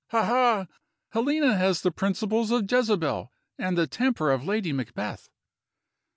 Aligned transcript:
Ha! 0.09 0.25
ha! 0.25 0.65
Helena 1.11 1.55
has 1.55 1.81
the 1.83 1.91
principles 1.91 2.49
of 2.49 2.65
Jezebel, 2.67 3.31
and 3.59 3.77
the 3.77 3.85
temper 3.85 4.31
of 4.31 4.43
Lady 4.43 4.73
Macbeth." 4.73 5.29